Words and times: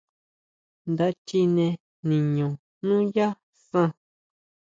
Nda 0.91 1.07
chine 1.27 1.65
niño 2.09 2.47
nuyá 2.87 3.27
san. 3.69 3.89